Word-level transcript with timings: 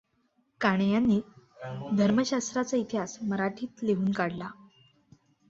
काणे 0.61 0.87
यांनी 0.89 1.19
धर्मशास्त्राचा 1.97 2.77
इतिहास 2.77 3.17
मराठीत 3.23 3.83
लिहून 3.83 4.11
काढला. 4.11 4.49